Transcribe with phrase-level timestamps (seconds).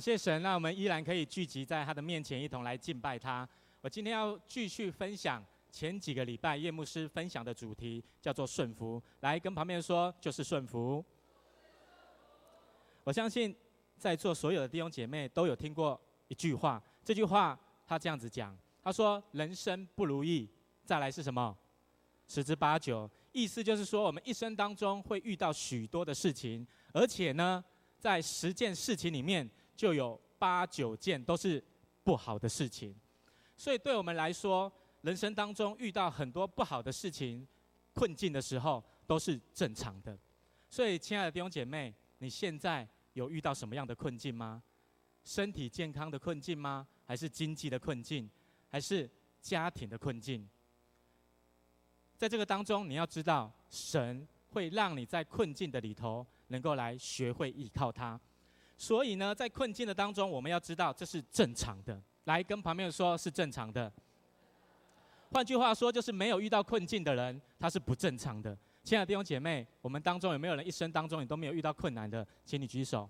[0.00, 3.46] 谢神，让我们依然可以聚集在他的面前，一同来敬拜他。
[3.82, 9.02] 我今天要继续分享前几个礼拜叶牧师分享的主题，叫做顺服。
[9.20, 11.04] 来跟旁边说，就是顺服。
[13.04, 13.54] 我相信
[13.96, 20.48] 在座所有的弟兄姐妹都有听过一句话，这句话他这样子讲，他说：“人生不如意，
[20.84, 21.56] 再来是什么？
[22.28, 27.64] 十之八九。”意思就是说，我们一生当中会遇到许多的事情，而且呢，
[27.98, 29.48] 在十件事情里面，
[29.80, 31.64] 就有八九件都是
[32.04, 32.94] 不好的事情，
[33.56, 37.48] 所以对我们来说，人生当中遇到很多不好的事情、
[37.94, 40.18] 困境的时候，都是正常的。
[40.68, 44.62] 所以，亲爱的弟兄姐妹，你现在有遇到什么样的困境吗？
[45.24, 46.86] 身体健康的困境吗？
[47.06, 48.30] 还是经济的困境？
[48.68, 50.46] 还是家庭的困境？
[52.18, 58.20] 在这个当中，你要知道，神会让你在困境的里头，能够来学会依靠他。
[58.80, 62.02] 所以呢，在困境的当中，我们要知道这是正常的。
[62.24, 63.92] 来跟旁边说，是正常的。
[65.30, 68.56] 换句话说，就是没有遇到困境的人，他是不正常的。
[68.82, 72.26] 亲爱的弟兄姐妹，我们当中有没有人一生当中你都没有遇到困难的？
[72.46, 73.06] 请你举手。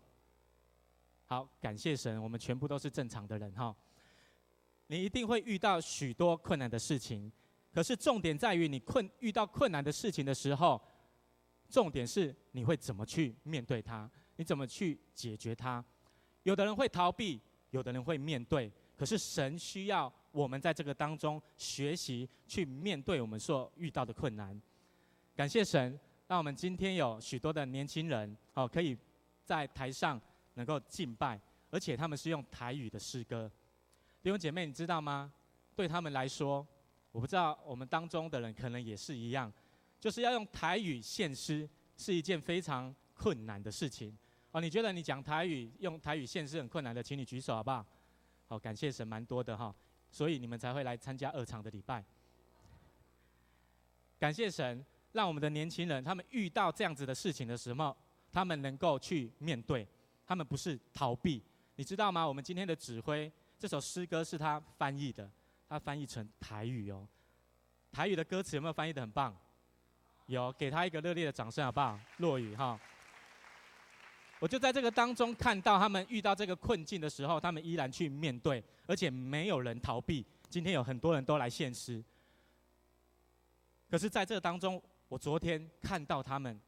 [1.27, 3.73] 好，感谢神，我们全部都是正常的人哈。
[4.89, 7.31] 你一定会遇到许多困难的事情，
[7.73, 10.83] 可是重点在于你困遇到困难的事情的时候，
[11.69, 14.11] 重点是你会怎么去面对它。
[14.41, 15.85] 你怎么去解决它？
[16.45, 17.39] 有的人会逃避，
[17.73, 18.73] 有的人会面对。
[18.97, 24.59] 可是神需要我们在这个当中学习去面对我们所遇到的困难。
[25.37, 28.97] 感谢神，让我们今天有许多的年轻人哦，可以
[29.45, 30.19] 在台上
[30.55, 33.47] 能够敬拜，而且他们是用台语的诗歌。
[34.23, 35.31] 弟兄姐妹，你知道吗？
[35.77, 36.67] 对他们来说，
[37.13, 39.53] 我不知道我们当中的人可能也是一样，
[40.01, 41.69] 就是要用台语献诗
[41.99, 44.17] 是一件非常困难的事情。
[44.53, 47.87] 哦，你觉得你讲台语用台语献诗很困难的，请你举手好不好？
[48.49, 49.73] 好，感谢神，蛮多的哈，
[50.11, 52.05] 所以你们才会来参加二场的礼拜。
[54.19, 57.97] 感谢神，让我们的年轻人他们遇到这样子的事情的时候，
[58.33, 59.87] 他们能够去面对，
[60.27, 61.41] 他们不是逃避，
[61.77, 62.27] 你知道吗？
[62.27, 65.31] 我们今天的指挥这首诗歌是他翻译的，
[65.69, 67.07] 他翻译成台语哦。
[67.93, 69.37] 台语的歌词有没有翻译得很棒？
[70.27, 71.99] 有，给他一个热烈的掌声好不好？
[72.19, 72.79] 落雨哈。
[74.41, 80.25] 我就在这个当中看到他们遇到这个困境的时候，他们依然去面对，而且没有人逃避。
[80.49, 82.03] 今天有很多人都来献诗，
[83.89, 86.59] 可是在这当中，我昨天看到他们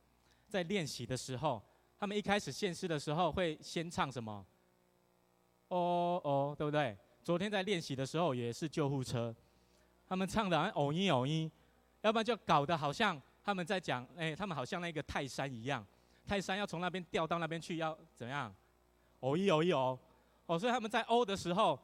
[0.47, 1.61] 在练习的时候，
[1.99, 4.45] 他们一开始献诗的时候会先唱什么？
[5.69, 6.97] 哦哦，对不对？
[7.25, 9.35] 昨天在练习的时候也是救护车，
[10.07, 11.51] 他们唱的好像偶一偶一，
[12.03, 15.85] 要不然就搞得好像他们在讲，哎，他们好像那个泰山一样。
[16.27, 18.55] 泰山要从那边掉到那边去，要怎样？
[19.21, 19.99] 哦一哦一哦，
[20.47, 21.79] 哦，所以他们在哦的时候，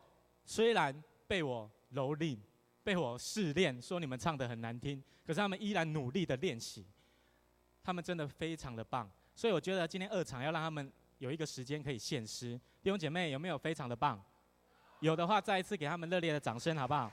[0.44, 0.94] 虽然
[1.26, 2.38] 被我蹂躏，
[2.82, 6.86] 被我试炼，说你们唱的很难听，可是他们依然努力的练习，
[7.82, 9.10] 他们真的非常的棒。
[9.34, 12.58] 所以我觉得今天二场要让他们有一个时间可以献诗。
[12.82, 14.20] 弟兄姐妹有没有非常的棒？
[15.00, 17.12] 有的话，再一次给他们热烈的掌声，好不好？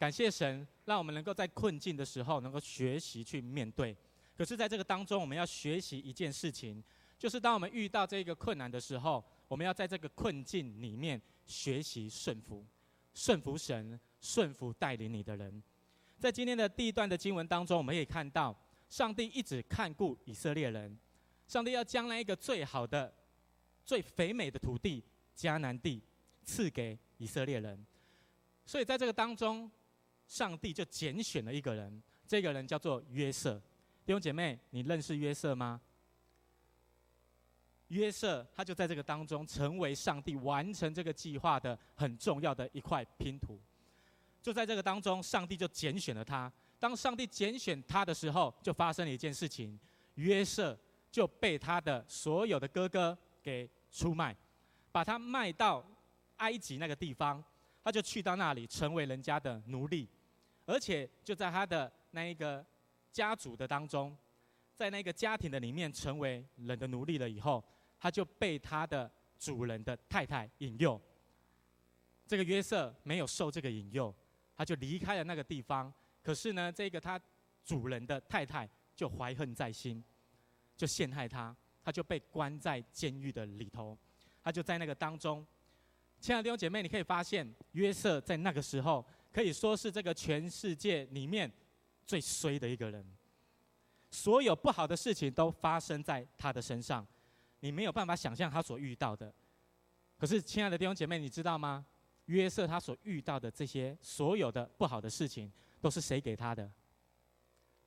[0.00, 3.94] 感谢神，让我们能够在困境的时候能够学习去面对。
[4.34, 6.82] 可是，在这个当中，我们要学习一件事情，
[7.18, 12.64] 就是当我们遇到这个困难的时候，我们要在这个困境里面学习顺服，
[13.12, 15.62] 顺服神，顺服带领你的人。
[16.18, 20.98] 在今天的第一段的经文当中，我们可以看到，上帝一直看顾以色列人，
[21.46, 23.12] 上帝要将来一个最好的、
[23.84, 25.04] 最肥美的土地
[25.36, 26.02] 迦南地
[26.42, 27.84] 赐给以色列人。
[28.64, 29.70] 所以，在这个当中，
[30.30, 33.60] 上帝就拣选了一个人，这个人叫做约瑟。
[34.06, 35.80] 弟兄姐妹，你认识约瑟吗？
[37.88, 43.58] 约瑟他就在这个当中，成为上帝完成这个计划的很重要的一块拼图。
[44.40, 46.50] 就在这个当中，上帝就拣选了他。
[46.78, 49.76] 当上帝拣选他的时候，就发生了一件事情：
[50.14, 50.78] 约瑟
[51.10, 54.36] 就被他的所有的哥哥给出卖，
[54.92, 55.84] 把他卖到
[56.36, 57.42] 埃及那个地方，
[57.82, 60.08] 他就去到那里，成为人家的奴隶。
[60.70, 62.64] 而且就在他的那一个
[63.10, 64.16] 家族的当中，
[64.76, 67.62] 在那个家庭的里面成为人的奴隶了以后，
[67.98, 71.00] 他就被他的主人的太太引诱。
[72.24, 74.14] 这个约瑟没有受这个引诱，
[74.56, 75.92] 他就离开了那个地方。
[76.22, 77.20] 可是呢，这个他
[77.64, 80.00] 主人的太太就怀恨在心，
[80.76, 83.98] 就陷害他，他就被关在监狱的里头。
[84.40, 85.44] 他就在那个当中，
[86.20, 89.04] 亲爱的弟兄姐妹，你可以发现约瑟在那个时候。
[89.32, 91.50] 可以说是这个全世界里面
[92.04, 93.04] 最衰的一个人，
[94.10, 97.06] 所有不好的事情都发生在他的身上，
[97.60, 99.32] 你没有办法想象他所遇到的。
[100.18, 101.86] 可是，亲爱的弟兄姐妹，你知道吗？
[102.26, 105.50] 约瑟他所遇到的这些所有的不好的事情，
[105.80, 106.70] 都是谁给他的？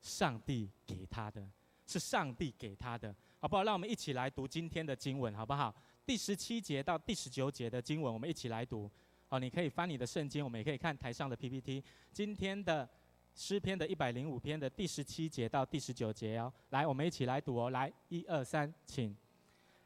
[0.02, 1.48] 上帝给他的，
[1.86, 3.64] 是上帝给他的，好不好？
[3.64, 5.74] 让我们一起来读今天的经文，好不好？
[6.06, 8.90] 第十七节到第十九节的经文，我们一起来读。
[9.34, 11.84] 好，你可以翻你的圣经，我们也可以看台上的 PPT。
[12.12, 12.88] 今天的
[13.34, 17.72] 诗篇的一百零五篇的第十七节到第十九节哦，来，我们一起来读哦。
[17.72, 19.18] 来，一二三，请。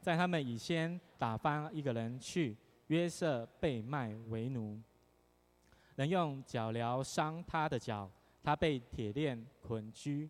[0.02, 2.54] 在他们以先打发一个人去，
[2.88, 4.78] 约瑟被卖为奴。
[5.96, 8.10] 人用脚镣伤他的脚，
[8.42, 10.28] 他被铁链捆拘。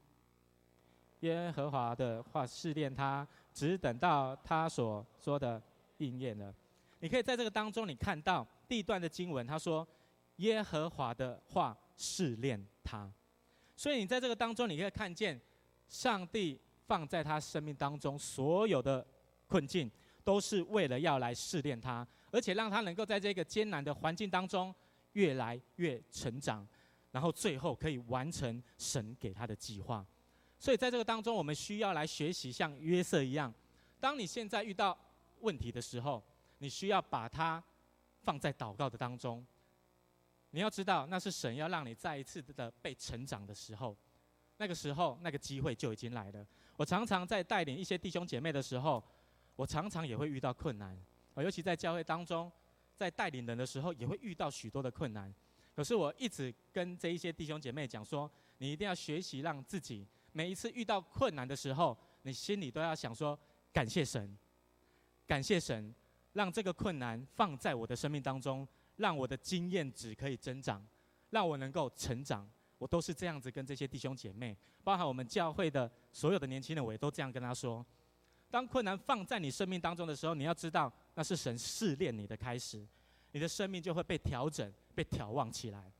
[1.22, 5.60] 耶和华的话试炼他，只等到他所说的
[5.96, 6.54] 应验了。
[7.00, 9.86] 你可以在这个当中，你看到第一段的经文，他说
[10.36, 13.10] 耶和华的话试炼他。
[13.74, 15.40] 所以你在这个当中，你可以看见
[15.88, 19.06] 上帝放在他生命当中所有的。
[19.50, 19.90] 困境
[20.22, 24.74] 都是为了要来试炼他，而且让他能够在这个艰难的环境当中
[25.14, 26.68] 越来越成长，
[27.12, 30.06] 然后最后可以完成神给他的计划。
[30.58, 33.50] 所以在这个当中，我们需要来学习像约瑟一样，
[33.98, 34.94] 当你现在遇到
[35.40, 36.22] 问题的时候，
[36.58, 37.64] 你需要把它
[38.28, 39.42] 放在祷告的当中。
[40.50, 43.96] 你要知道，那是神要让你再一次的被成长的时候，
[44.58, 46.46] 那个时候那个机会就已经来了。
[46.76, 49.02] 我常常在带领一些弟兄姐妹的时候。
[49.56, 50.96] 我常常也会遇到困难，
[51.34, 52.48] 啊，尤其在教会当中，
[52.94, 55.34] 在带领人的时候，也会遇到许多的困难。
[55.74, 63.36] 可是我一直跟这一些弟兄姐妹讲说，你一定要学习让自己每一次遇到困难的时候，你心里都要想说，
[63.72, 64.38] 感谢神，
[65.26, 65.92] 感谢神，
[66.32, 68.66] 让这个困难放在我的生命当中，
[68.96, 70.86] 让我的经验值可以增长，
[71.30, 72.48] 让我能够成长。
[72.78, 77.84] 我都是这样子跟这些弟兄姐妹，包含我们教会的所有的年轻人，我也都这样跟他说。
[78.50, 82.86] 当困难放在你生命当中的时候，你要知道那是神试炼你的开始，
[83.32, 85.92] 你的生命就会被调整、被调望起来，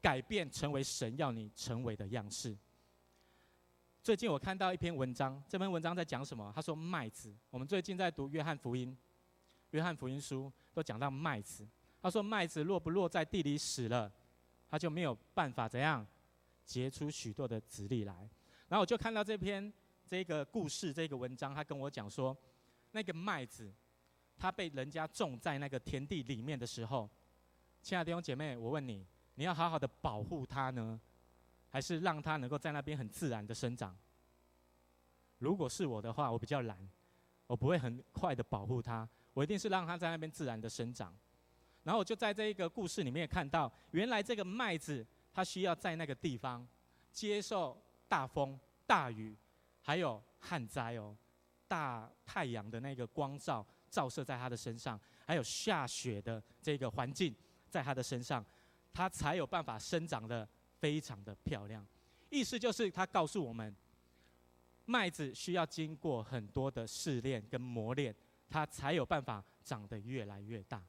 [0.00, 2.56] 改变成为神要你成为的样式。
[4.02, 6.50] 最近我看到一篇文章，这篇文章在讲什么？
[6.54, 7.32] 他说麦子。
[7.50, 8.96] 我们最近在读约翰福音，
[9.72, 11.68] 约翰福音书都讲到麦子。
[12.00, 14.10] 他说麦子若不落在地里死了，
[14.68, 16.06] 他就没有办法怎样
[16.64, 18.14] 结出许多的子粒来。
[18.68, 19.70] 然后我就看到这篇。
[20.04, 22.36] 这个故事，这个文章，他跟我讲说，
[22.90, 23.72] 那个麦子，
[24.36, 27.08] 他被人家种在那个田地里面的时候，
[27.80, 31.00] 亲爱的弟兄姐妹，我问你，你要好好的保护它呢，
[31.70, 33.96] 还是让它能够在那边很自然的生长？
[35.38, 36.86] 如果是我的话，我比较懒，
[37.46, 41.14] 我不会很快的保护它，我一定是让它在那边自然的生长。
[41.82, 46.66] 然后我就在这一个故事里面看到，原来这个麦子，它需要在那个地方
[47.10, 49.36] 接受大风大雨。
[49.84, 51.12] 还有旱灾哦，
[51.66, 57.34] 大太阳的那个光照照射在它的身上，还有下雪的这个环境
[57.68, 58.46] 在它的身上，
[58.92, 60.48] 它才有办法生长得
[60.78, 61.84] 非常的漂亮。
[62.30, 63.74] 意思就是它告诉我们，
[64.84, 68.14] 麦子需要经过很多的试炼跟磨练，
[68.52, 70.84] 他才有办法长得越来越大。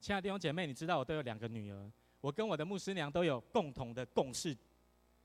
[0.00, 1.90] 亲爱的弟兄姐妹，你知道我都有两个女儿，
[2.20, 4.56] 我跟我的牧师娘都有共同的共识，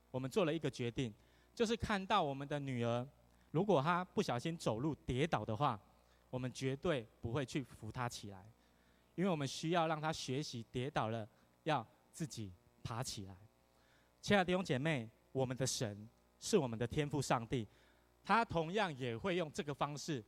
[0.09, 1.13] 我们做了一个决定。
[1.53, 3.07] 就是看到我们的女儿，
[3.51, 5.79] 如果她不小心走路跌倒的话，
[6.31, 8.51] 我们绝对不会去扶她起来，
[9.13, 11.29] 因为我们需要让她学习跌倒了
[11.61, 13.37] 要自己爬起来。
[14.19, 16.09] 亲爱的弟兄姐妹，我们的神
[16.39, 17.67] 是我们的天赋上帝，
[18.23, 20.23] 他同样也会用这个方式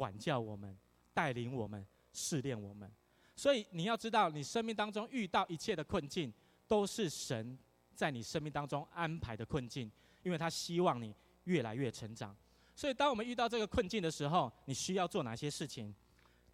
[0.00, 0.74] 管教我们、
[1.12, 2.90] 带领我们、试炼我们。
[3.36, 6.32] 所以你要知道，你生命当中遇到一切的困境，
[6.66, 7.58] 都是神
[7.94, 9.90] 在你生命当中安排的困境。
[10.22, 11.14] 因为他希望你
[11.44, 12.36] 越来越成长，
[12.76, 15.94] 所以当我们遇到这个困境的时候，你需要做哪些事情？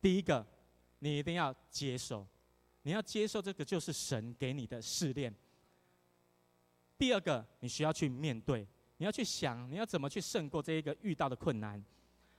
[0.00, 0.46] 第一个，
[1.00, 2.24] 你一定要接受，
[2.82, 5.34] 你要接受这个就是神给你的试炼。
[6.96, 8.64] 第二个，你需要去面对，
[8.98, 11.84] 你要去想，你要怎么去胜过这一个遇到的困难，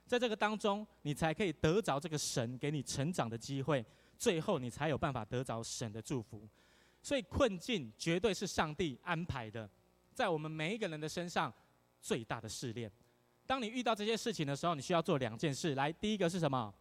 [0.08, 3.86] 在这个当中，你才可以得着这个神给你成长的机会，
[4.18, 6.48] 最后你才有办法得着神的祝福。
[7.04, 9.70] 所以困境绝对是上帝安排的。
[10.14, 11.54] 在我们每一个人的身上，
[12.02, 12.92] 最大的试炼。
[13.46, 15.76] 当你遇到这些事情的时候，你需要做两件事。
[15.76, 16.74] 来，第一个是什么？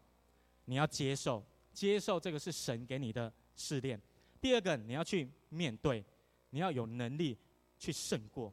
[0.65, 4.01] 你要接受，接受这个是神给你的试炼。
[4.41, 6.05] 第二个，你要去面对，
[6.51, 7.37] 你要有能力
[7.79, 8.53] 去胜过。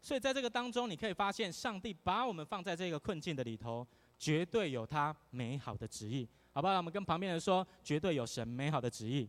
[0.00, 3.86] 所以在这个当中，你可以发现，上帝把我们放在这个困境的里头，
[4.22, 6.76] 绝对有他美好的旨意，好不好？
[6.76, 9.28] 我们跟旁边人说，绝对有神美好的旨意。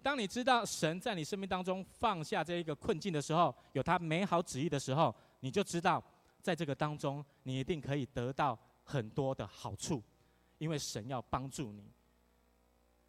[0.00, 6.00] 当你知道神在你生命当中放下这一个困境的时候，有他美好旨意的时候，你就知道，
[6.40, 10.00] 在这个当中，你一定可以得到很多的好处，
[10.58, 11.90] 因为神要帮助你。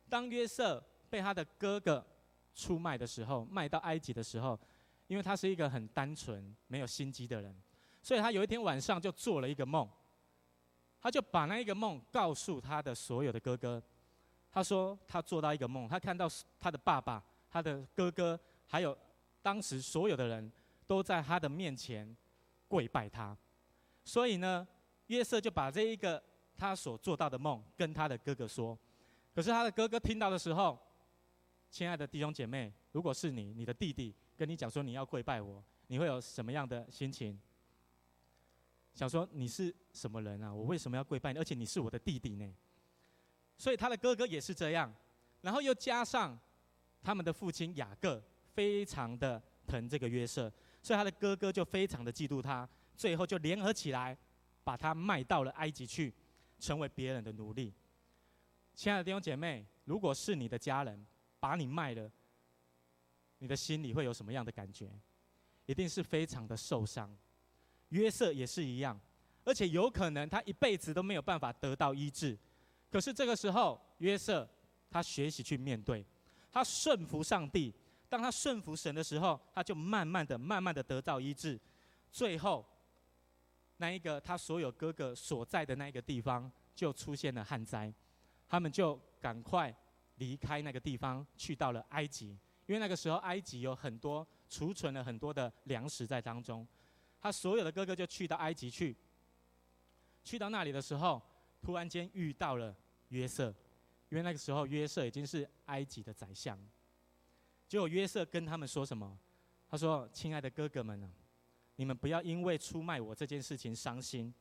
[0.09, 2.03] 当约瑟被他的哥哥
[2.55, 4.59] 出卖的时候，卖到埃及的时候，
[5.05, 7.55] 因为他是一个很单纯、没有心机的人，
[8.03, 9.89] 所以他有一天晚上就做了一个梦，
[11.01, 13.81] 他就把那一个梦告诉他的所有的哥哥。
[14.51, 16.29] 他说他做到一个梦，他看到
[16.59, 18.95] 他的爸爸、他的哥哥，还有
[19.41, 20.51] 当时所有的人
[20.85, 22.15] 都在他的面前
[22.67, 23.35] 跪拜他，
[24.03, 24.67] 所以呢，
[25.07, 26.21] 约瑟就把这一个
[26.55, 28.77] 他所做到的梦跟他的哥哥说。
[29.33, 30.77] 可是他的哥哥听到的时候，
[31.71, 37.41] 亲爱的弟兄姐妹，如果是你，你的弟弟跟你讲说你要跪拜我，你会有什么样的心情？
[38.93, 40.53] 想说你是什么人啊？
[40.53, 41.39] 我为什么要跪拜你？
[41.39, 42.55] 而且你是我的弟弟呢？
[43.57, 44.93] 所以他的哥哥也是这样，
[45.41, 46.39] 然后又加上
[47.03, 48.23] 他们的父亲雅各
[48.53, 54.17] 非常的疼这个约瑟，所以他的哥哥就非常的嫉妒他，最后就联合起来
[54.63, 56.13] 把他卖到了埃及去，
[56.59, 57.73] 成为别人的奴隶。
[58.75, 61.05] 亲爱的弟兄姐妹，如果是你的家人
[61.39, 62.11] 把你卖了，
[63.39, 64.91] 你的心里会有什么样的感觉？
[65.65, 67.15] 一定是非常的受伤。
[67.93, 68.99] 约瑟也是一样，
[69.45, 72.35] 而且有可能他一辈子都没有办法得到医治。
[72.91, 74.49] 可是这个时候，约瑟
[74.89, 76.03] 他学习去面对，
[76.51, 77.73] 他顺服上帝。
[78.09, 81.59] 当他顺服神的时候，他就慢慢的、慢慢的得到医治。
[82.11, 82.65] 最后，
[83.77, 87.93] 那一个他所有哥哥所在的那一个地方，就出现了旱灾，
[88.47, 89.75] 他们就赶快
[90.15, 92.37] 离开那个地方，去到了埃及。
[92.65, 96.67] 因为那个时候埃及有很多储存了很多的粮食在当中，
[97.23, 98.93] 他所有的哥哥就去到埃及去。
[100.25, 101.21] 去到那里的时候，
[101.61, 102.75] 突然间遇到了。
[103.09, 103.53] 约瑟，
[104.09, 106.59] 因为那个时候约瑟已经是埃及的宰相。
[107.67, 109.17] 结果约瑟跟他们说什么？
[109.69, 111.09] 他说：“亲爱的哥哥们啊，
[111.75, 114.33] 你们不要因为出卖我这件事情伤心。”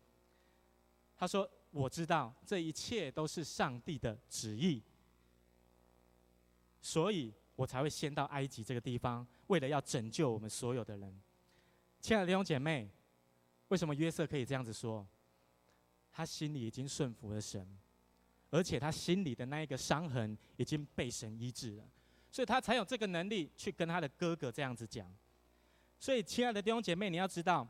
[1.15, 4.83] 他说：“我知道这一切都是上帝的旨意，
[6.81, 11.21] 所以我才会先到埃及这个地方，为了要拯救我们所有的人。”
[12.03, 12.91] 亲爱的弟兄姐妹，
[13.69, 15.07] 为什么约瑟可以这样子说？
[16.11, 17.67] 他心里已经顺服了神。
[18.51, 21.85] 而且他心里的那一个伤痕已经被神医治了，
[22.31, 25.11] 所以他才有这个能力去跟他的哥哥这样子讲。
[25.99, 27.67] 所以，亲爱的弟兄姐妹，你要知道，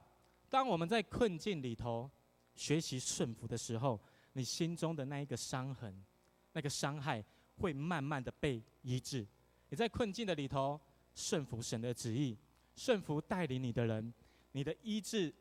[0.49, 2.11] 当我们在困境里头
[2.57, 4.01] 学习顺服的时候，
[4.33, 6.05] 你心中的那一个伤痕、
[6.53, 7.25] 那个伤害
[7.59, 9.25] 会慢慢的被医治。
[9.69, 10.81] 你在困境的里头
[11.15, 12.37] 顺服神的旨意，
[12.75, 14.12] 顺服带领你的人，
[14.53, 15.35] 你的医治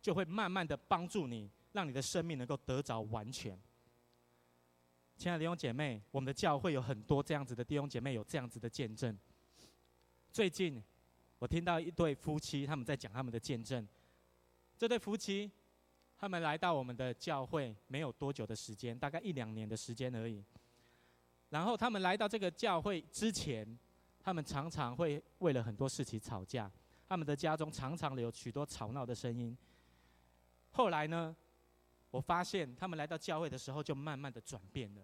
[0.00, 3.58] 就会慢慢的帮助你，让你的生命能够得着完全。
[5.16, 9.18] 亲爱的弟兄姐妹，我们的教会有很多这样子的弟兄姐妹，有这样子的见证。
[10.30, 10.82] 最近，
[11.38, 13.88] 我听到一对夫妻他们在讲他们的见证。
[14.76, 15.50] 这对夫妻，
[16.18, 20.44] 他们来到我们的教会没有多久的时间，大概一两年的时间而已。
[21.48, 23.66] 然后他们来到这个教会之前，
[24.20, 26.70] 他们常常会为了很多事情吵架，
[27.08, 29.56] 他们的家中常常有许多吵闹的声音。
[30.70, 31.34] 后来呢，
[32.10, 35.02] 我发现他们来到教会的时候，就慢慢的转变了。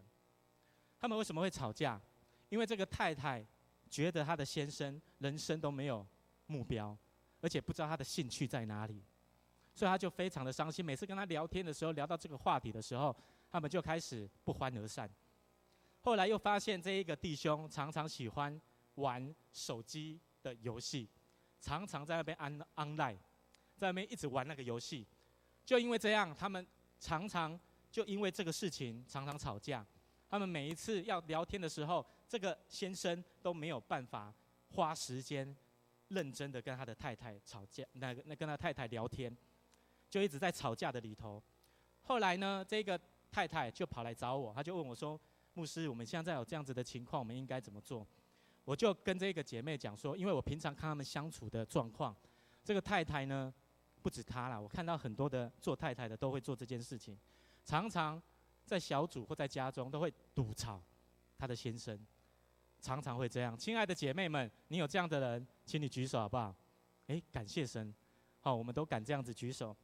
[0.99, 2.01] 他们为什么会吵架？
[2.49, 3.45] 因为这个太太
[3.89, 6.07] 觉得她的先生人生都没有
[6.47, 6.97] 目标，
[7.41, 9.03] 而且不知道他的兴趣在哪里，
[9.75, 10.85] 所以他就非常的伤心。
[10.85, 13.17] 每次跟他聊天的时候，聊到这个话题的时候，
[13.51, 15.11] 他们就开始不欢而散。
[16.01, 18.61] 后来又发现这一个弟兄常常喜欢
[18.97, 21.09] 玩手机的游戏，
[21.63, 23.17] 常常在那边安 online，
[23.79, 25.07] 在那边一直玩那个游戏。
[25.65, 26.67] 就因为这样，他们。
[27.05, 27.59] 常常
[27.91, 29.85] 就因为这个事情常常吵架，
[30.29, 34.33] 他们每一次要聊天的时候，这个先生都没有办法
[34.71, 35.57] 花时间
[36.07, 39.37] 认真的跟他的太太吵架，那个那跟他太太聊天，
[40.09, 41.43] 就一直在吵架的里头。
[42.03, 42.97] 后来呢，这个
[43.33, 45.21] 太太就跑来找我，他就问我说
[45.55, 48.07] ：“牧师，我们现在有这样子的情况，我们应该怎么做？”
[48.65, 52.17] 我就跟这个姐妹讲说，因为我平常看他们相处的状况，
[52.65, 53.53] 这个太太呢。
[54.01, 57.17] 不止她啦，我看到很多的做太太的都会做这件事情，
[57.65, 58.21] 常常
[58.67, 60.83] 在小组或在家中都会吐槽
[61.39, 61.97] 他的先生，
[62.81, 63.57] 常常会这样。
[63.57, 66.53] 亲爱的姐妹们，你有这样的人，请你举手好不好？
[67.07, 67.95] 诶，感谢神，
[68.41, 69.77] 好，我们都敢这样子举手。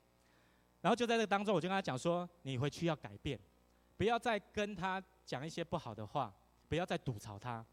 [0.81, 3.39] 然后就在这当中，我就跟他讲说，你回去要改变，
[3.97, 6.35] 不要再跟他讲一些不好的话，
[6.69, 7.65] 不要再吐槽他。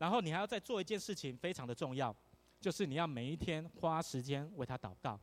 [0.00, 2.14] 然后你还要再做一件事情，非常的重要，
[2.58, 5.20] 就是你要每一天花时间为他祷告。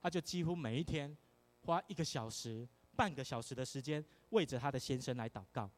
[0.00, 1.14] 他就几乎每一天
[1.62, 5.68] 花一个小时、半个小时的时间为着他的先生来祷告。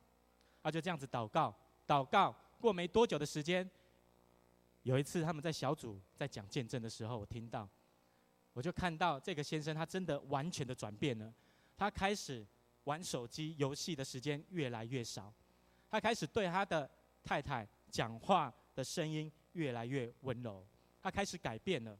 [0.62, 1.56] 他就这样子祷告，
[1.86, 3.66] 祷告过没多久的时间，
[4.82, 7.66] 有一次他们在小组在讲见证的时候，我听到，
[8.52, 11.32] 我就看到这个先生他真的完全的转变了，
[11.78, 12.46] 他开始
[12.84, 15.32] 玩手机游戏的时间越来越少，
[15.88, 16.90] 他开始对他的
[17.24, 20.66] 太太讲话的声音越来越温柔，
[21.00, 21.98] 他开始改变了。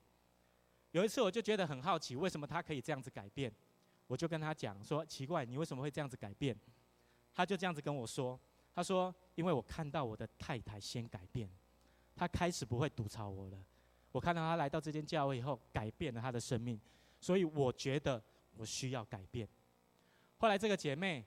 [0.92, 3.52] 有一次我就觉得很好奇，为什么他可以这样子改变？
[4.07, 6.59] 我就跟他讲说：“奇怪，你为什么会这样子改变？”
[7.35, 8.40] 他就这样子跟我说
[8.75, 11.49] ：“他说，因为我看到我的太太先改变，
[12.16, 13.62] 他开始不会吐槽我了。
[14.11, 16.80] 我看到他来到这间教会以后，改变了他的生命，
[17.21, 18.23] 所以我觉得
[18.57, 19.47] 我需要改变。”
[20.38, 21.23] 后来这个姐妹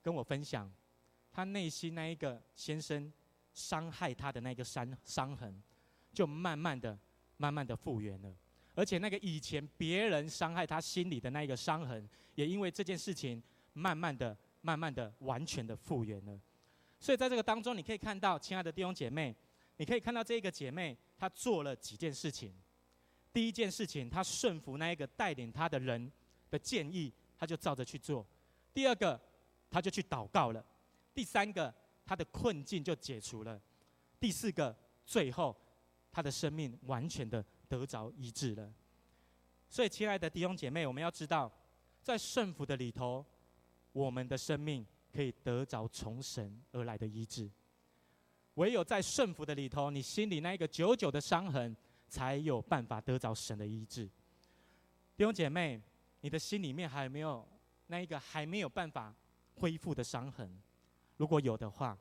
[0.00, 0.72] 跟我分享，
[1.30, 3.12] 她内心那一个先生
[3.54, 5.62] 伤害她的那个伤伤痕，
[6.12, 6.98] 就慢慢的、
[7.36, 8.34] 慢慢的复原了。
[8.74, 13.42] 而且那个以前别人伤害他心里的那个伤痕，也因为这件事情，
[13.74, 16.40] 慢慢的、慢慢的、完全的复原了。
[16.98, 19.36] 所以在这个当中，你可以看到，亲爱的弟兄姐妹，
[19.76, 22.54] 你可以看到这个姐妹她做了几件事情。
[23.30, 26.10] 第一件事情，她顺服那一个带领她的人
[26.50, 28.26] 的建议，她就照着去做。
[28.72, 29.20] 第二个，
[29.70, 30.64] 她就去祷告了。
[31.12, 33.60] 第三个，他的困境就解除了。
[34.18, 35.56] 第四个，最后，
[36.10, 37.44] 他的生命完全的。
[37.72, 38.70] 得着医治了，
[39.70, 41.50] 所以亲爱的弟兄姐妹，我们要知道，
[42.02, 43.24] 在顺服的里头，
[43.94, 47.50] 我们的生命可以得着从神而来的医治。
[48.56, 51.74] 唯有在顺服的里头，你心里那一个久久的伤痕，
[52.08, 54.04] 才有办法得着神的医治。
[55.16, 55.80] 弟兄姐妹，
[56.20, 57.48] 你的心里面还有没有
[57.86, 59.14] 那一个还没有办法
[59.54, 60.60] 恢复的伤痕？
[61.22, 61.96] 如果有的话，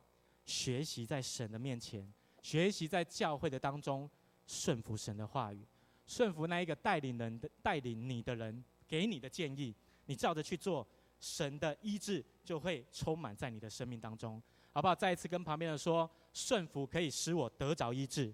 [0.46, 2.12] 学习在神的面前，
[2.42, 4.10] 学习在教会的当中。
[4.48, 5.64] 顺服神的话语，
[6.08, 9.74] 顺服那一个带领人的带领你的人给你的建议，
[10.08, 10.86] 你照着去做，
[11.20, 14.42] 神的医治就会充满在你的生命当中，
[14.74, 14.96] 好不好？
[14.96, 18.34] 再一次跟旁边人说，顺服可以使我得着医治。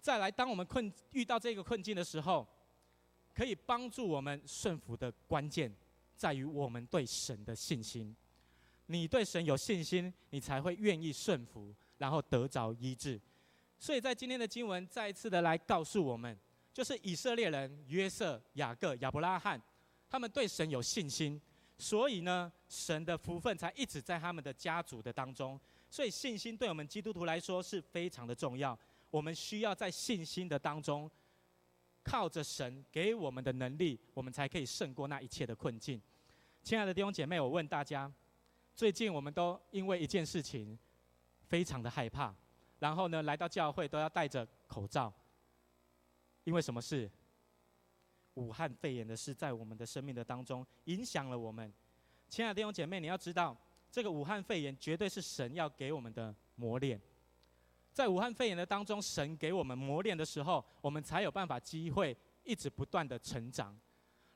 [0.00, 2.44] 再来，当我们困遇到这个困境的时候，
[3.32, 5.72] 可以帮助我们顺服的关键，
[6.16, 8.14] 在于我们对神的信心。
[8.86, 11.74] 你对神有信心，你才会愿意顺服。
[11.96, 13.18] 然后得着医治，
[13.78, 16.36] 所以在今天的经文再一次的来告诉我们，
[16.72, 19.62] 就是以色列人约瑟、雅各、亚伯拉罕，
[20.10, 21.40] 他们对神有信心，
[21.78, 25.58] 所以呢，神的福分才一直在他们的家族的当中。
[25.88, 28.76] 所以信心对我们基督徒来说是非常的重要。
[29.08, 31.08] 我们需要在信心的当中，
[32.04, 36.00] 靠着神给我们的能力，我们才可以胜过那一切的困境。
[36.62, 38.12] 亲爱的弟兄姐妹，我问大家，
[38.76, 40.78] 最近我们都因为一件事情。
[41.46, 42.34] 非常的害怕，
[42.80, 45.12] 然后呢，来到教会都要戴着口罩，
[46.42, 47.08] 因为什么事？
[48.32, 51.72] 武汉肺炎的事在我们的生命的当中影响了我们。
[52.28, 53.56] 亲爱的弟兄姐妹，你要知道，
[53.88, 57.00] 这个武汉肺炎绝对是神要给我们的磨练。
[57.94, 63.74] 在武汉肺炎的当中，神给我们磨练的时候，我们才有办法机会一直不断的成长。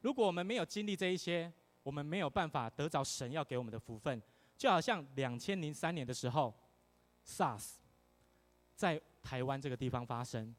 [0.00, 4.22] 如果我们没有经历这一些，我们没有办法得着神要给我们的福分。
[4.56, 6.54] 就好像两千零三年的时候。
[7.26, 7.72] SARS
[8.74, 10.54] 在台湾这个地方发生，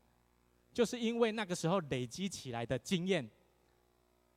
[0.71, 3.27] 就是因为那个时候累积起来的经验，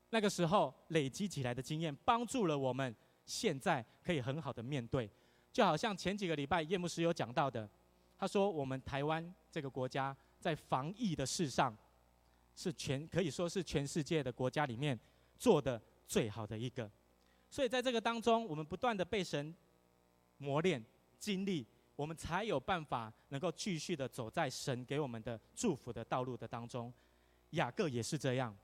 [0.09, 2.96] 那个时候累积起来的经验帮助了我们，
[3.27, 5.11] 现在可以很好的面对。
[5.53, 7.68] 就好像前几个礼拜叶牧师有讲到的，
[8.22, 11.76] 他说我们台湾这个国家在防疫的事上，
[12.54, 14.96] 是全可以说是全世界的国家里面
[15.37, 16.88] 做的最好的一个。
[17.50, 19.52] 所以在这个当中，我们不断的被神
[20.38, 20.80] 磨练、
[21.18, 21.66] 经历。
[21.96, 26.94] 我们才有办法能够继续的走在神给我们的祝福的道路的当中。
[27.50, 28.56] 雅各也是这样，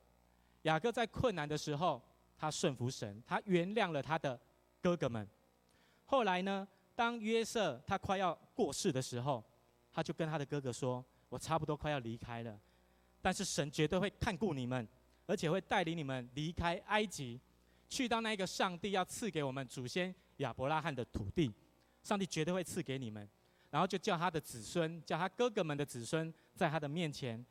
[0.63, 2.01] 雅各在困难的时候，
[2.37, 4.41] 他顺服神，他原谅了他的
[4.81, 5.29] 哥哥们。
[6.05, 9.45] 后来呢，当约瑟他快要过世的时候，
[9.99, 12.57] 他就跟他的哥哥说：“我差不多快要离开了，
[13.21, 14.87] 但是神绝对会看顾你们，
[15.27, 17.41] 而且会带领你们离开埃及，
[17.89, 21.53] 去到那个上帝要赐给我们祖先亚伯拉罕的土地。”
[22.05, 23.29] 上帝绝对会赐给你们，
[23.73, 27.45] 然后就叫他的子孙，叫他哥哥们的子孙，在他的面前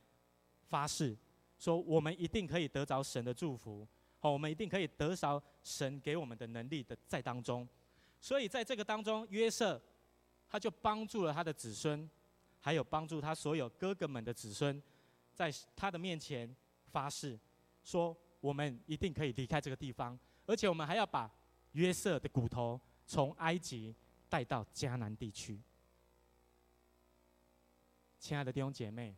[0.68, 1.18] 发誓，
[1.60, 3.86] 说我们一定可以得着神的祝福，
[4.20, 7.68] 好，我们一定可以得着神给我们的能力的在当中。
[8.22, 9.80] 所以在这个当中，约瑟
[10.50, 12.10] 他就帮助了他的子孙，
[12.60, 14.82] 还有帮助他所有哥哥们的子孙，
[15.34, 16.56] 在他的面前
[16.92, 17.40] 发誓，
[17.84, 21.32] 说我们一定可以离开这个地方，而且我们还要把
[21.74, 23.96] 约瑟的骨头从埃及。
[24.30, 25.58] 带到迦南地区，
[28.20, 29.16] 亲爱的弟兄姐妹，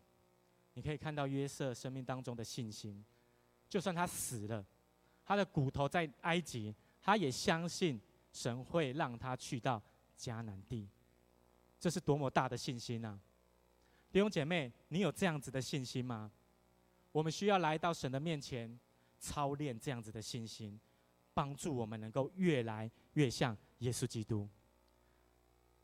[0.75, 3.03] 你可以看到约瑟生命当中的信心，
[3.67, 4.63] 就算他死了，
[5.25, 7.99] 他的骨头在埃及，他也相信
[8.31, 9.81] 神会让他去到
[10.15, 10.87] 迦南地。
[11.79, 13.19] 这是多么大的信心啊！
[14.11, 16.31] 弟兄姐妹，你有这样子的信心吗？
[17.11, 18.79] 我们需要来到神的面前，
[19.19, 20.79] 操练这样子的信心，
[21.33, 24.49] 帮助我们能够越来越像耶稣基督。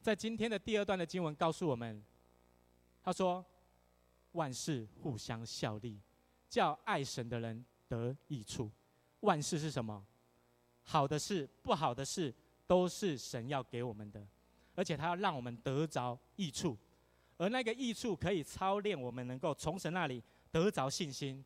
[0.01, 2.03] 在今天的第二段的经文告诉我们，
[3.03, 3.45] 他说
[4.33, 5.99] ：“万事互相效力，
[6.49, 8.71] 叫爱神的人得益处。”
[9.21, 10.05] 万事是什么？
[10.81, 12.33] 好的事、不好的事，
[12.67, 14.27] 都是神要给我们的，
[14.75, 16.77] 而且他要让我们得着益处，
[17.37, 21.43] 而那个益处可以操练我们，能够从神那里得着信心，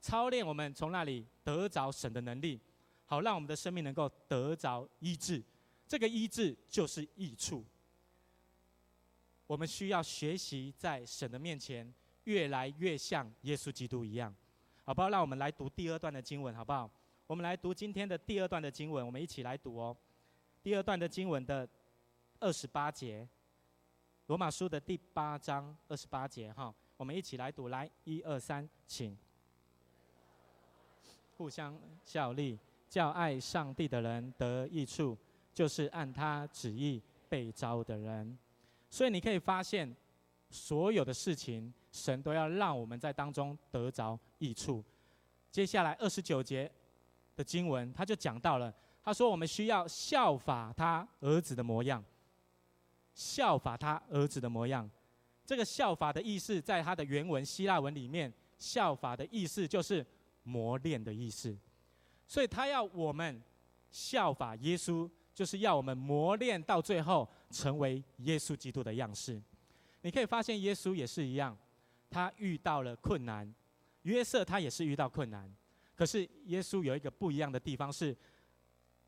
[0.00, 2.60] 操练我们从那里得着神的能力，
[3.04, 5.42] 好让我们的生命能够得着医治。
[5.86, 7.64] 这个医治就是益处。
[9.46, 11.94] 我们需要学习在神的面前
[12.24, 14.34] 越来越像耶稣基督一样，
[14.84, 15.08] 好不好？
[15.08, 16.90] 让我们来读第二段的经文，好不好？
[17.28, 19.96] 我们来读今天的第二段的经文，我们一起来读哦。
[20.62, 21.68] 第二段的经文的
[22.40, 23.28] 二十八节，
[24.26, 29.16] 罗马书的第八章二十八节哈，我们一起来读，来一二三，请。
[31.36, 32.58] 互相效力，
[32.88, 35.16] 叫爱上帝的人得益处，
[35.54, 38.36] 就是按他旨意被招的人。
[38.90, 39.94] 所以你可以发现，
[40.50, 44.82] 所有的事情，神都要让我们在当中得着益处。
[45.52, 46.70] 接下来二十九节。
[47.36, 48.72] 的经文，他就讲到了，
[49.04, 52.02] 他说我们需要效法他儿子的模样，
[53.16, 54.88] 效法他儿子的模样。
[55.44, 60.04] 这个效法的意思，在他的原文希腊文里面，效法的意思就是
[60.42, 61.56] 磨练的意思。
[62.26, 63.40] 所以他要我们
[63.90, 69.40] 效法耶稣，就是要我们磨练到最后成为耶稣基督的样式。
[70.02, 71.56] 你可以发现耶稣也是一样，
[72.10, 73.50] 他遇到了困难，
[74.02, 75.50] 约瑟他也是遇到困难。
[75.94, 78.14] 可是耶稣有一个不一样的地方是，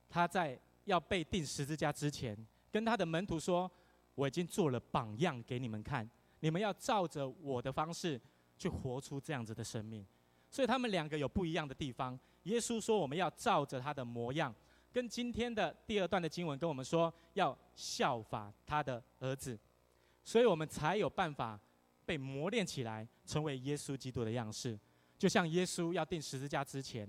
[0.09, 2.35] 他在要被钉十字架之前，
[2.71, 3.71] 跟他的门徒说
[4.19, 6.09] ：“我已经做了榜样给你们看，
[6.41, 8.21] 你们要照着我的方式
[8.57, 10.05] 去活出这样子的生命。”
[10.51, 12.19] 所以他们两个有不一样的地方。
[12.43, 14.53] 耶稣说：“我们要照着他的模样。”
[14.93, 19.57] 跟今天的第二段的经文跟我们说，要效法他的儿子，
[20.25, 21.61] 所以我们才有办法
[22.05, 24.77] 被磨练起来，成为耶稣基督的样式。
[25.17, 27.07] 就像耶稣要钉十字架之前，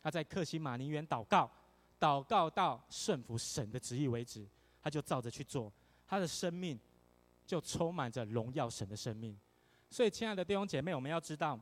[0.00, 1.50] 他在克西马尼园祷告，
[1.98, 4.46] 祷告到顺服神的旨意为止，
[4.80, 5.72] 他就照着去做，
[6.12, 6.78] 他的生命
[7.46, 9.34] 就充满着荣耀神的生命。
[9.88, 11.58] 所以，亲爱的弟兄姐妹，我们要知道，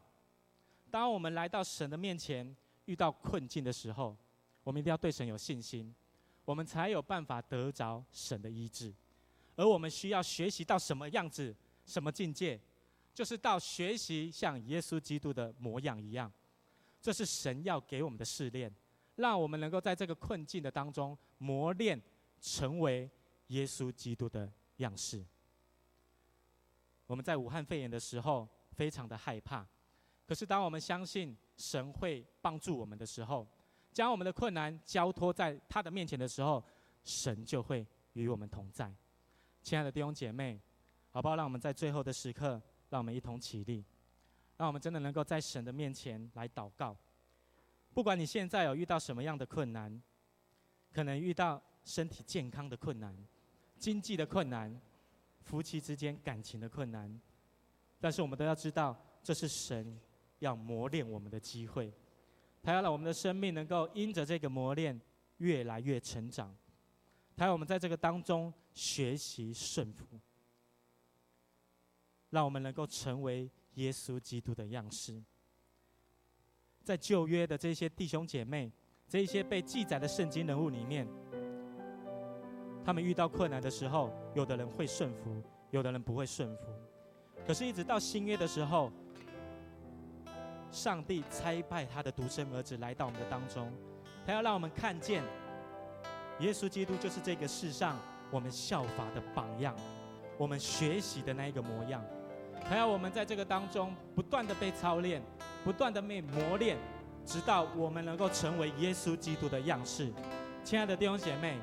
[0.90, 4.16] 当我们来到神的面前，遇到困境的时候，
[4.64, 5.94] 我们一定要对神有信心，
[6.44, 8.92] 我们才有办法得着神的医治。
[9.54, 11.54] 而我们需要学习到什么样子、
[11.86, 12.58] 什么境界？
[13.14, 16.32] 就是到学习像耶稣基督的模样一样，
[17.00, 18.74] 这是神要给我们的试炼，
[19.14, 22.02] 让我们能够在这个困境的当中磨练，
[22.40, 23.08] 成为
[23.50, 25.24] 耶稣基督的样式。
[27.06, 29.64] 我们在武汉肺炎的时候非常的害怕，
[30.26, 33.46] 可是当我们相信神会帮助我们的时候，
[33.92, 36.64] 将我们的困难交托在他的面前的时候，
[37.04, 38.92] 神就会与我们同在。
[39.62, 40.60] 亲爱的弟兄姐妹，
[41.10, 41.36] 好不好？
[41.36, 42.60] 让我们在最后的时刻。
[42.90, 43.84] 让我们一同起立，
[44.56, 46.96] 让我们真的能够在神的面前来祷告。
[47.94, 50.02] 不管你现在有遇到什么样的困难，
[50.92, 53.16] 可能遇到身体健康的困难、
[53.80, 54.80] 经济的困难、
[55.40, 57.20] 夫妻之间感情的困难，
[57.98, 59.98] 但是我们都要知道，这是神
[60.38, 61.92] 要磨练我们的机会。
[62.62, 65.00] 他要让我们的生命能够因着这个磨练
[65.38, 66.54] 越来越成长。
[67.34, 70.04] 他要我们在这个当中学习顺服。
[72.28, 75.20] 让我们能够成为耶稣基督的样式。
[76.84, 78.70] 在旧约的这些弟兄姐妹，
[79.08, 81.04] 这一些被记载的圣经人物里面，
[82.84, 86.64] 他们遇到困难的时候，有的人会顺服，有的人不会顺服。
[87.46, 88.90] 可是，一直到新约的时候，
[90.70, 93.70] 上帝差派他的独生儿子来到我们的当中，
[94.26, 95.22] 他要让我们看见，
[96.38, 97.98] 耶稣基督就是这个世上
[98.30, 99.74] 我们效法的榜样，
[100.38, 102.02] 我们学习的那一个模样。
[102.64, 105.22] 还要我们在这个当中不断的被操练，
[105.64, 106.76] 不断的被磨练，
[107.24, 110.12] 直到我们能够成为耶稣基督的样式。
[110.62, 111.58] 亲爱的弟兄姐妹，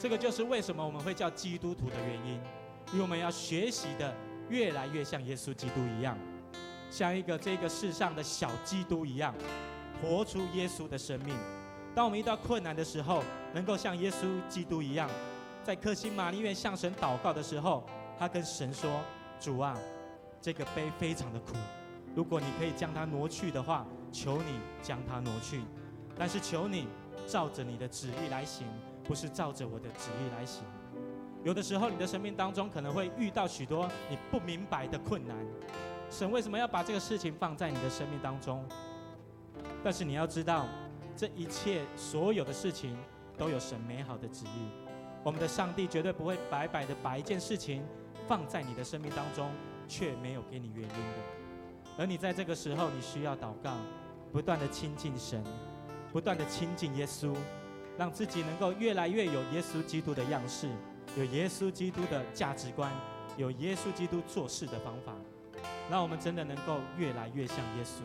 [0.00, 2.40] 这个就是为什么我们会叫基督徒的原因，
[2.90, 4.14] 因为我们要学习的
[4.48, 6.16] 越来越像耶稣基督一样，
[6.90, 9.34] 像一个这个世上的小基督一样，
[10.00, 11.36] 活出耶稣的生命。
[11.94, 15.06] 当我们遇到困难的时候，能够像耶稣基督一样，
[15.62, 17.84] 在克西玛丽院向神祷告的时候，
[18.18, 19.02] 他跟神说
[19.38, 19.76] ：“主啊。”
[20.40, 21.52] 这个杯非常的苦，
[22.16, 25.60] 如果你可以将它挪去的话，求你将它挪去。
[26.16, 26.86] 但是求你
[27.26, 28.66] 照着你的旨意来行，
[29.10, 30.62] 不是照着我的旨意来行。
[31.42, 35.36] 有的时候，你的生命当中可能会遇到许多你不明白的困难。
[36.08, 38.64] 神为什么要把这个事情放在你的生命当中？
[39.82, 40.64] 但是你要知道，
[41.16, 42.96] 这一切所有的事情
[43.36, 44.70] 都有神美好的旨意。
[45.24, 47.82] 我们的上帝绝对不会白白的把一件事情
[48.28, 49.50] 放在你的生命当中，
[49.88, 51.98] 却没有给你原因的。
[51.98, 53.72] 而你在这个时候，你需要祷告，
[54.30, 55.42] 不断的亲近神，
[56.12, 57.34] 不断的亲近耶稣，
[57.98, 60.68] 让自己能够越来越有耶稣基督的样式。
[61.16, 62.92] 有耶稣基督的价值观，
[63.36, 65.12] 有耶稣基督做事的方法，
[65.90, 68.02] 让我们真的能够越来越像耶稣。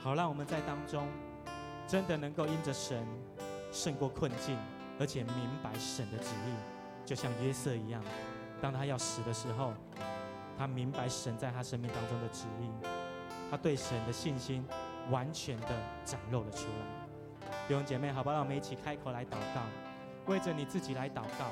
[0.00, 1.06] 好，让我们在当中
[1.86, 3.06] 真的能够因着神
[3.70, 4.56] 胜过困境，
[4.98, 6.54] 而且明白神的旨意，
[7.04, 8.02] 就像约瑟一样，
[8.58, 9.74] 当他要死的时候，
[10.56, 12.70] 他明白神在他生命当中的旨意，
[13.50, 14.64] 他对神的信心
[15.10, 15.68] 完全的
[16.06, 17.03] 展露了出来。
[17.66, 18.34] 弟兄姐妹，好不好？
[18.34, 19.62] 让我们一起开口来祷告，
[20.26, 21.46] 为着你自己来祷告。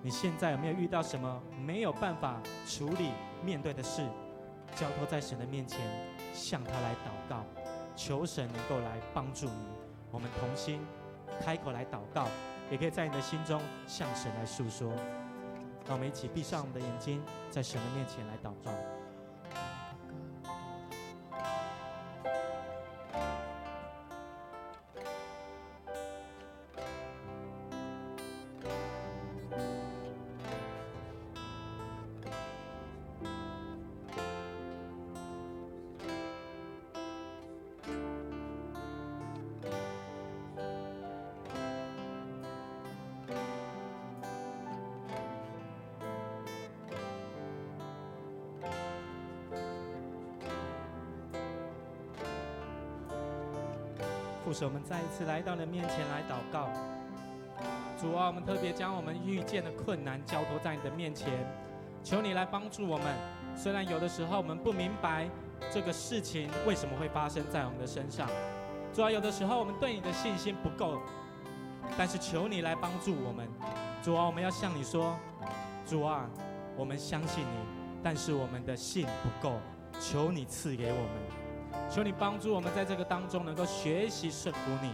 [0.00, 3.10] 你现在有没有遇到什么没有办法处理、
[3.42, 4.06] 面对的事？
[4.76, 5.80] 交托在神的面前，
[6.32, 7.44] 向他来祷告，
[7.96, 9.66] 求神能够来帮助你。
[10.12, 10.80] 我们同心
[11.40, 12.28] 开口来祷告，
[12.70, 14.92] 也可以在你的心中向神来诉说。
[15.86, 18.70] 让我们一起闭上我们的眼睛，在神的面前来祷告。
[54.64, 56.68] 我们再一次来到你的面前来祷告。
[58.00, 61.32] 主啊，我们特别将我们遇见的困难交托在你的面前，
[62.04, 63.06] 求你来帮助我们。
[63.56, 65.28] 虽然有的时候我们不明白
[65.68, 68.28] 这个事情为什么会发生在我们的身上，
[68.94, 71.00] 主啊，有的时候我们对你的信心不够，
[71.96, 73.48] 但是求你来帮助我们。
[74.00, 75.16] 主啊，我们要向你说，
[75.84, 76.30] 主啊，
[76.76, 77.58] 我们相信你，
[78.00, 79.56] 但是我们的信不够，
[79.98, 81.47] 求你赐给我们。
[81.90, 84.92] 求你帮助我们在这个当中能够学习顺服你，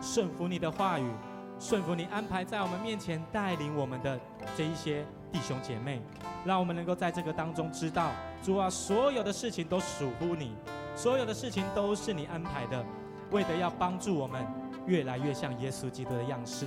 [0.00, 1.10] 顺服你的话语，
[1.58, 4.18] 顺服你安排在我们面前带领我们的
[4.56, 6.00] 这一些弟兄姐妹，
[6.44, 8.10] 让我们能够在这个当中知道，
[8.42, 10.56] 主啊，所有的事情都属乎你，
[10.96, 12.84] 所有的事情都是你安排的，
[13.30, 14.44] 为的要帮助我们
[14.86, 16.66] 越来越像耶稣基督的样式。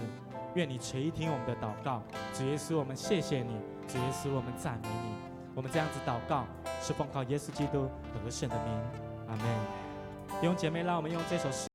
[0.53, 2.01] 愿你垂听我们的祷告，
[2.33, 5.15] 主耶稣，我们谢谢你，主耶稣，我们赞美你。
[5.53, 6.45] 我们这样子祷告，
[6.81, 9.04] 是奉靠耶稣基督得胜的名。
[9.35, 10.39] 阿门。
[10.41, 11.57] 弟兄姐妹，让我们用这首诗。